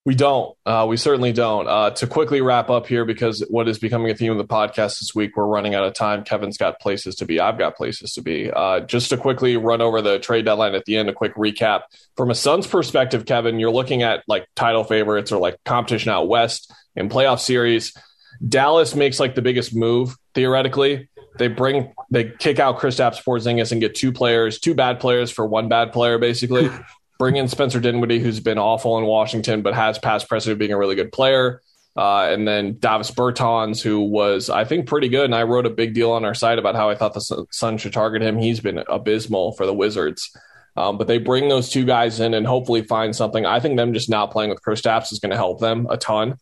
[0.04, 0.56] We don't.
[0.66, 1.68] Uh, we certainly don't.
[1.68, 4.98] Uh, to quickly wrap up here, because what is becoming a theme of the podcast
[4.98, 6.24] this week, we're running out of time.
[6.24, 7.38] Kevin's got places to be.
[7.38, 8.50] I've got places to be.
[8.50, 11.82] Uh, just to quickly run over the trade deadline at the end, a quick recap.
[12.16, 16.28] From a Suns perspective, Kevin, you're looking at like title favorites or like competition out
[16.28, 17.96] west in playoff series.
[18.48, 21.08] Dallas makes like the biggest move theoretically.
[21.38, 25.46] They bring they kick out Kristaps Porzingis and get two players, two bad players for
[25.46, 26.70] one bad player, basically.
[27.22, 30.72] bring in Spencer Dinwiddie, who's been awful in Washington, but has past precedent of being
[30.72, 31.60] a really good player.
[31.96, 35.26] Uh, and then Davis Bertans, who was, I think, pretty good.
[35.26, 37.46] And I wrote a big deal on our site about how I thought the Sun-
[37.52, 38.38] Sun should target him.
[38.38, 40.36] He's been abysmal for the Wizards.
[40.76, 43.46] Um, but they bring those two guys in and hopefully find something.
[43.46, 46.38] I think them just not playing with Kristaps is going to help them a ton.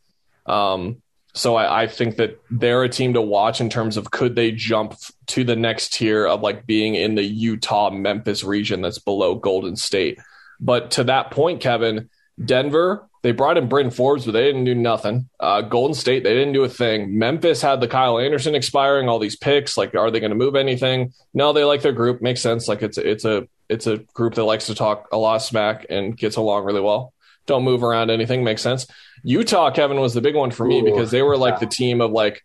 [0.46, 4.34] Um, so I, I think that they're a team to watch in terms of could
[4.34, 4.94] they jump
[5.28, 9.76] to the next tier of like being in the Utah Memphis region that's below Golden
[9.76, 10.18] State.
[10.58, 12.10] But to that point, Kevin,
[12.42, 15.28] Denver, they brought in Bryn Forbes, but they didn't do nothing.
[15.38, 17.18] Uh, Golden State, they didn't do a thing.
[17.18, 19.76] Memphis had the Kyle Anderson expiring, all these picks.
[19.76, 21.12] Like, are they going to move anything?
[21.34, 22.22] No, they like their group.
[22.22, 22.66] Makes sense.
[22.66, 25.86] Like, it's it's a it's a group that likes to talk a lot of smack
[25.90, 27.12] and gets along really well.
[27.46, 28.44] Don't move around anything.
[28.44, 28.86] Makes sense.
[29.22, 31.60] Utah, Kevin, was the big one for me Ooh, because they were like yeah.
[31.60, 32.42] the team of like,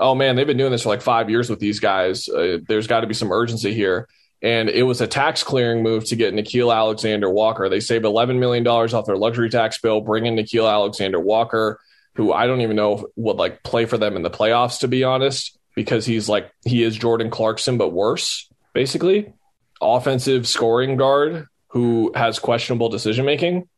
[0.00, 2.28] oh man, they've been doing this for like five years with these guys.
[2.28, 4.08] Uh, there's got to be some urgency here
[4.42, 7.68] and it was a tax clearing move to get Nickeil Alexander Walker.
[7.68, 11.80] They saved $11 million off their luxury tax bill, bring in Nickeil Alexander Walker,
[12.14, 15.02] who I don't even know would like play for them in the playoffs, to be
[15.02, 19.32] honest, because he's like, he is Jordan Clarkson, but worse, basically.
[19.80, 23.68] Offensive scoring guard who has questionable decision making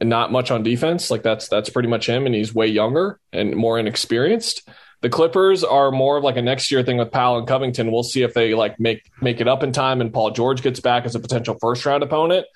[0.00, 1.10] not much on defense.
[1.10, 4.68] Like that's that's pretty much him, and he's way younger and more inexperienced.
[5.02, 7.90] The Clippers are more of like a next year thing with Powell and Covington.
[7.90, 10.80] We'll see if they like make make it up in time and Paul George gets
[10.80, 12.46] back as a potential first round opponent.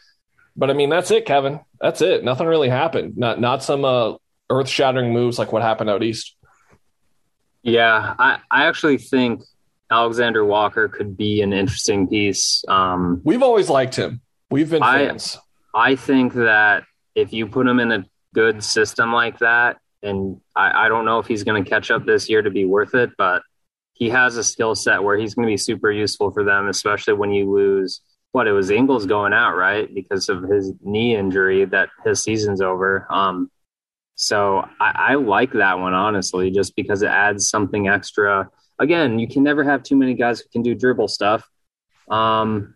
[0.57, 1.61] But I mean, that's it, Kevin.
[1.81, 2.23] That's it.
[2.23, 3.17] Nothing really happened.
[3.17, 4.15] Not not some uh,
[4.51, 6.37] earth shattering moves like what happened out east.
[7.63, 9.43] yeah i i actually think
[9.91, 14.21] alexander walker could be an interesting piece um We've always liked him.
[14.51, 15.39] We've been I- fans.
[15.75, 20.87] I think that if you put him in a good system like that, and I,
[20.87, 23.11] I don't know if he's going to catch up this year to be worth it,
[23.17, 23.43] but
[23.95, 27.15] he has a skill set where he's going to be super useful for them, especially
[27.15, 28.01] when you lose.
[28.33, 32.61] What it was Ingles going out right because of his knee injury that his season's
[32.61, 33.07] over.
[33.09, 33.49] Um,
[34.17, 38.51] so I, I like that one honestly, just because it adds something extra.
[38.81, 41.49] Again, you can never have too many guys who can do dribble stuff.
[42.09, 42.75] Um,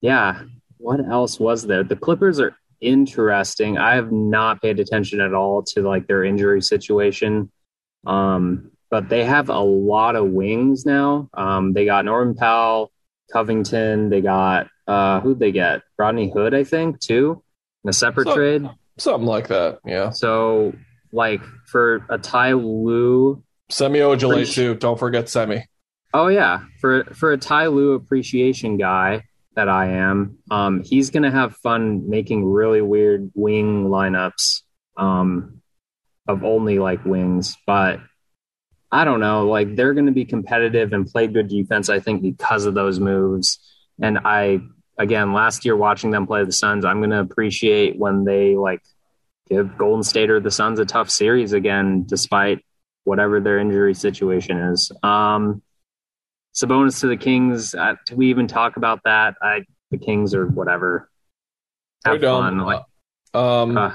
[0.00, 0.42] yeah.
[0.78, 1.84] What else was there?
[1.84, 3.78] The Clippers are interesting.
[3.78, 7.50] I have not paid attention at all to like their injury situation.
[8.06, 11.30] Um, but they have a lot of wings now.
[11.32, 12.92] Um, they got Norman Powell,
[13.32, 14.10] Covington.
[14.10, 15.82] They got uh, who'd they get?
[15.98, 17.42] Rodney Hood, I think, too,
[17.84, 18.68] in a separate trade.
[18.98, 19.78] Something like that.
[19.86, 20.10] Yeah.
[20.10, 20.74] So,
[21.12, 24.74] like for a Ty Lue Semi Ojeleye too.
[24.74, 25.64] Don't forget Semi.
[26.12, 29.22] oh yeah, for for a Ty Lue appreciation guy
[29.54, 34.62] that I am, um, he's gonna have fun making really weird wing lineups,
[34.96, 35.62] um,
[36.26, 38.00] of only like wings, but.
[38.94, 39.46] I don't know.
[39.46, 41.88] Like they're going to be competitive and play good defense.
[41.88, 43.58] I think because of those moves.
[44.02, 44.60] And I,
[44.98, 48.82] again, last year watching them play the Suns, I'm going to appreciate when they like
[49.48, 52.64] give Golden State or the Suns a tough series again, despite
[53.04, 54.92] whatever their injury situation is.
[55.02, 55.62] Um,
[56.54, 57.74] Sabonis to the Kings.
[57.74, 59.34] Uh, do we even talk about that?
[59.42, 61.08] I the Kings or whatever.
[62.04, 62.58] Have fun.
[62.58, 62.82] Like,
[63.34, 63.94] Um, uh,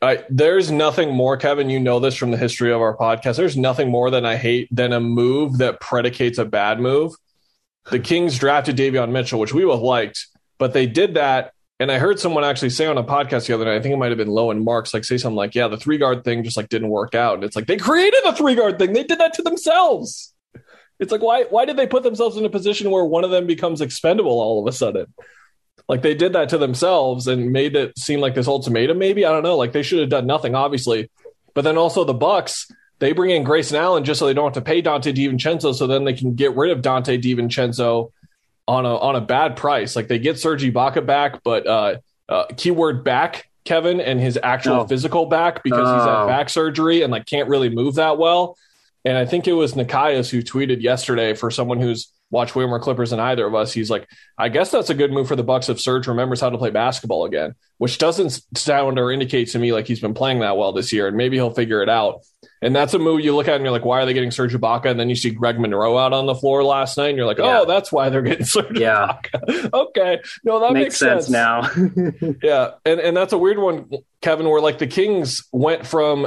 [0.00, 1.70] I, there's nothing more, Kevin.
[1.70, 3.36] You know this from the history of our podcast.
[3.36, 7.14] There's nothing more than I hate than a move that predicates a bad move.
[7.90, 10.26] The Kings drafted Davion Mitchell, which we both liked,
[10.58, 11.52] but they did that.
[11.78, 13.98] And I heard someone actually say on a podcast the other night, I think it
[13.98, 16.42] might have been Lowe and Marks, like say something like, "Yeah, the three guard thing
[16.42, 18.92] just like didn't work out." And it's like they created the three guard thing.
[18.92, 20.32] They did that to themselves.
[20.98, 23.46] It's like why why did they put themselves in a position where one of them
[23.46, 25.12] becomes expendable all of a sudden?
[25.88, 28.98] Like they did that to themselves and made it seem like this ultimatum.
[28.98, 29.56] Maybe I don't know.
[29.56, 31.10] Like they should have done nothing, obviously.
[31.54, 34.54] But then also the Bucks, they bring in Grayson Allen just so they don't have
[34.54, 38.10] to pay Dante DiVincenzo, so then they can get rid of Dante DiVincenzo
[38.66, 39.94] on a on a bad price.
[39.94, 41.96] Like they get Serge Ibaka back, but uh,
[42.28, 44.86] uh, keyword back Kevin and his actual Oh.
[44.86, 46.26] physical back because he's had Oh.
[46.26, 48.56] back surgery and like can't really move that well.
[49.06, 52.80] And I think it was Nikias who tweeted yesterday for someone who's watched way more
[52.80, 53.72] Clippers than either of us.
[53.72, 56.50] He's like, I guess that's a good move for the Bucks if Serge remembers how
[56.50, 60.40] to play basketball again, which doesn't sound or indicate to me like he's been playing
[60.40, 61.06] that well this year.
[61.06, 62.22] And maybe he'll figure it out.
[62.60, 64.54] And that's a move you look at and you're like, why are they getting Serge
[64.54, 64.86] Ibaka?
[64.86, 67.38] And then you see Greg Monroe out on the floor last night, and you're like,
[67.38, 67.60] Yeah.
[67.60, 69.18] oh, that's why they're getting Serge Yeah.
[69.22, 69.72] Ibaka.
[69.72, 71.70] okay, no, that makes, sense, now.
[72.42, 73.88] yeah, and and that's a weird one,
[74.20, 76.26] Kevin, where like the Kings went from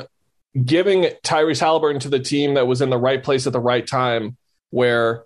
[0.63, 3.85] giving Tyrese Halliburton to the team that was in the right place at the right
[3.85, 4.37] time,
[4.71, 5.23] where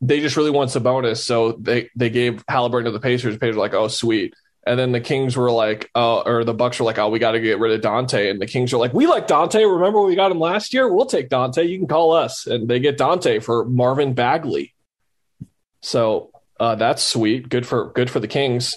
[0.00, 3.38] they just really want Sabonis, so they they gave Halliburton to the Pacers.
[3.38, 4.34] Pacers were like, oh sweet,
[4.66, 7.32] and then the Kings were like, oh, or the Bucks were like, oh, we got
[7.32, 9.64] to get rid of Dante, and the Kings are like, we like Dante.
[9.64, 10.92] Remember we got him last year?
[10.92, 11.64] We'll take Dante.
[11.64, 14.74] You can call us, and they get Dante for Marvin Bagley.
[15.80, 17.48] So uh, that's sweet.
[17.48, 18.76] Good for good for the Kings.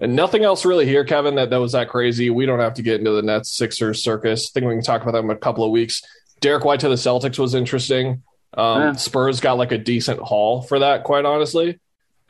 [0.00, 2.30] And nothing else really here, Kevin, that, that was that crazy.
[2.30, 4.48] We don't have to get into the Nets Sixers circus.
[4.48, 6.02] I think we can talk about them in a couple of weeks.
[6.40, 8.22] Derrick White to the Celtics was interesting.
[8.56, 8.92] Um, Yeah.
[8.94, 11.78] Spurs got like a decent haul for that, quite honestly.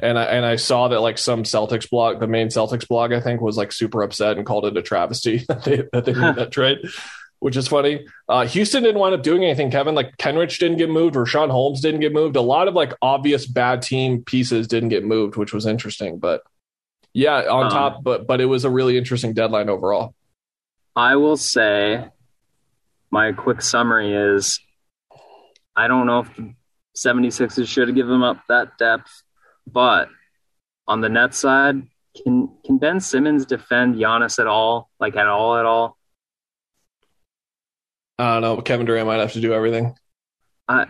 [0.00, 3.20] And I and I saw that like some Celtics blog, the main Celtics blog, I
[3.20, 6.34] think, was like super upset and called it a travesty that they that they made
[6.36, 6.78] that trade,
[7.38, 8.06] which is funny.
[8.28, 9.94] Uh, Houston didn't wind up doing anything, Kevin.
[9.94, 12.36] Like Kenrich didn't get moved, Sean Holmes didn't get moved.
[12.36, 16.18] A lot of like obvious bad team pieces didn't get moved, which was interesting.
[16.18, 16.42] But
[17.12, 20.14] yeah, on Um, top, but but it was a really interesting deadline overall.
[20.96, 22.08] I will say
[23.10, 24.60] my quick summary is
[25.76, 26.54] I don't know if the
[26.96, 29.22] 76ers should have given up that depth,
[29.66, 30.08] but
[30.86, 31.82] on the net side,
[32.22, 34.90] can can Ben Simmons defend Giannis at all?
[34.98, 35.96] Like at all at all?
[38.18, 38.60] I don't know.
[38.60, 39.94] Kevin Durant might have to do everything.
[40.68, 40.86] I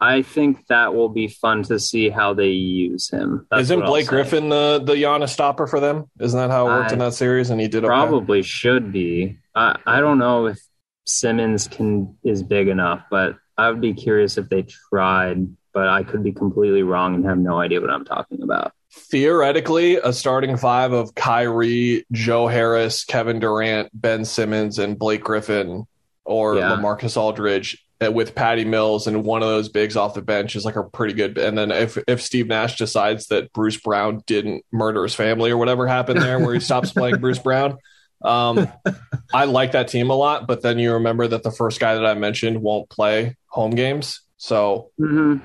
[0.00, 3.46] I think that will be fun to see how they use him.
[3.50, 4.06] That's Isn't Blake.
[4.08, 6.10] Griffin the the Giannis stopper for them?
[6.20, 7.50] Isn't that how it worked I- in that series?
[7.50, 7.88] And he did okay?
[7.88, 9.38] Probably should be.
[9.54, 10.58] I I don't know if
[11.06, 15.46] Simmons can is big enough, but I would be curious if they tried.
[15.72, 18.72] But I could be completely wrong and have no idea what I'm talking about.
[19.18, 25.84] theoretically a starting five of Kyrie, Joe Harris, Kevin Durant, Ben Simmons, and Blake Griffin,
[26.24, 26.70] or Yeah.
[26.76, 30.76] LaMarcus Aldridge with Patty Mills and one of those bigs off the bench is like
[30.76, 31.38] a pretty good.
[31.38, 35.56] And then if if Steve Nash decides that Bruce Brown didn't murder his family or
[35.56, 37.78] whatever happened there, where he stops playing Bruce Brown.
[38.22, 38.68] Um,
[39.34, 42.06] I like that team a lot, but then you remember that the first guy that
[42.06, 44.20] I mentioned won't play home games.
[44.36, 45.44] So Mm-hmm.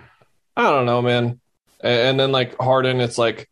[0.57, 1.39] I don't know, man.
[1.81, 3.49] And, and then like Harden, it's like,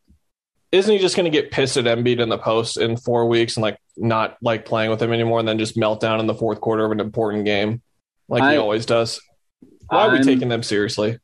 [0.72, 3.56] isn't he just going to get pissed at Embiid in the post in four weeks
[3.56, 6.34] and like not like playing with him anymore, and then just melt down in the
[6.34, 7.82] fourth quarter of an important game,
[8.30, 9.22] like he always does?
[9.90, 11.20] Why are we taking them seriously?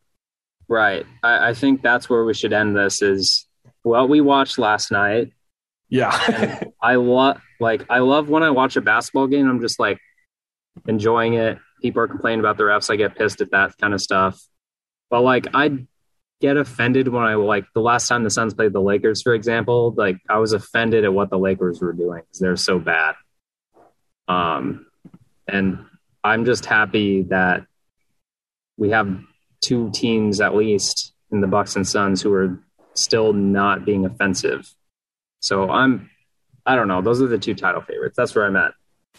[0.68, 1.06] Right.
[1.22, 3.02] I, I think that's where we should end this.
[3.02, 3.48] Is
[3.84, 5.34] well, we watched last night.
[5.90, 6.64] Yeah.
[6.82, 9.50] I love like I love when I watch a basketball game.
[9.50, 10.00] I'm just like
[10.88, 11.60] enjoying it.
[11.82, 12.90] People are complaining about the refs.
[12.90, 14.40] I get pissed at that kind of stuff.
[15.10, 15.86] But like I
[16.42, 19.94] get offended when I like the last time the Suns played the Lakers, for example.
[19.96, 23.16] Like I was offended at what the Lakers were doing because they're so bad.
[24.28, 24.88] Um,
[25.48, 25.86] and
[26.24, 27.66] I'm just happy that
[28.78, 29.20] we have
[29.62, 32.60] two teams at least in the Bucks and Suns who are
[32.94, 34.74] still not being offensive.
[35.40, 36.10] So I'm,
[36.66, 37.02] I don't know.
[37.02, 38.16] Those are the two title favorites.
[38.16, 38.74] That's where I'm at.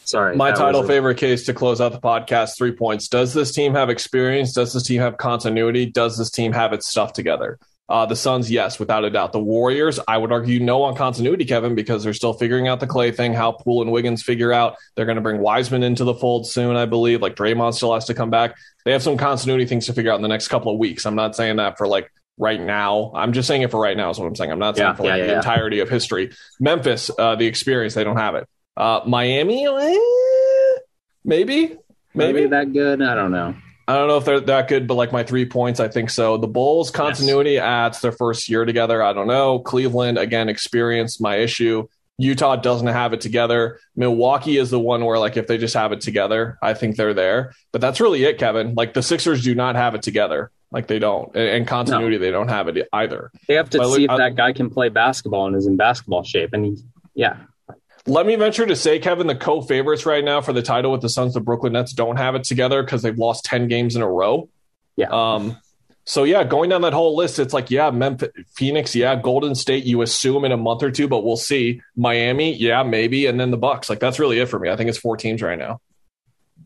[0.05, 0.37] Sorry.
[0.37, 3.09] My title a- favorite case to close out the podcast three points.
[3.09, 4.53] Does this team have experience?
[4.53, 5.87] Does this team have continuity?
[5.87, 7.59] Does this team have its stuff together?
[7.87, 9.33] Uh, the Suns, yes, without a doubt.
[9.33, 12.87] The Warriors, I would argue no on continuity, Kevin, because they're still figuring out the
[12.87, 14.77] Clay thing, how Poole and Wiggins figure out.
[14.97, 17.21] They're going to bring Wiseman into the fold soon, I believe.
[17.21, 18.57] Like Draymond still has to come back.
[18.87, 21.05] They have some continuity things to figure out in the next couple of weeks.
[21.05, 23.13] I'm not saying that for like right now.
[23.15, 24.51] I'm just saying it for right now is what I'm saying.
[24.51, 26.33] I'm not saying Yeah, for like yeah, the yeah, entirety of history.
[26.59, 28.49] Memphis, uh, the experience, they don't have it.
[28.77, 30.79] Uh, Miami, eh,
[31.23, 31.77] maybe,
[32.15, 32.47] maybe maybe.
[32.47, 33.03] that good.
[33.03, 33.55] I don't know.
[33.87, 36.37] I don't know if they're that good, but like my three points, I think so.
[36.39, 39.03] The Bulls continuity adds their first year together.
[39.03, 39.59] I don't know.
[39.59, 41.87] Cleveland again, experience my issue.
[42.17, 43.81] Utah doesn't have it together.
[43.97, 47.13] Milwaukee is the one where like if they just have it together, I think they're
[47.15, 47.53] there.
[47.73, 48.75] But that's really it, Kevin.
[48.75, 50.51] Like the Sixers do not have it together.
[50.71, 53.31] Like they don't, and, and continuity they don't have it either.
[53.49, 55.77] They have to Well, see if I- that guy can play basketball and is in
[55.77, 56.51] basketball shape.
[56.53, 56.77] And he,
[57.15, 57.37] yeah,
[58.07, 61.09] Let me venture to say, Kevin, the co-favorites right now for the title with the
[61.09, 64.11] Suns, the Brooklyn Nets, don't have it together because they've lost ten games in a
[64.11, 64.49] row.
[64.97, 65.09] Yeah.
[65.11, 65.57] Um.
[66.07, 69.85] So yeah, going down that whole list, it's like yeah, Memphis, Phoenix, yeah, Golden State.
[69.85, 71.81] You assume in a month or two, but we'll see.
[71.97, 73.89] Miami, yeah, maybe, and then the Bucks.
[73.89, 74.69] Like that's really it for me.
[74.69, 75.81] I think it's four teams right now.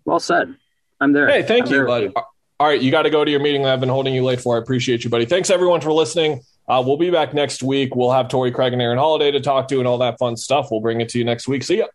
[0.05, 0.57] well said.
[1.01, 1.29] I'm there.
[1.29, 2.13] Hey, thank I'm you, with.
[2.61, 4.41] All right, you got to go to your meeting that I've been holding you late
[4.41, 4.57] for.
[4.57, 5.27] I appreciate you, buddy.
[5.27, 6.41] Thanks everyone for listening.
[6.69, 7.97] Uh, we'll be back next week.
[7.97, 10.69] We'll have Torrey Craig and Aaron Holiday to talk to and all that fun stuff.
[10.71, 11.63] We'll bring it to you next week.
[11.63, 11.87] See ya.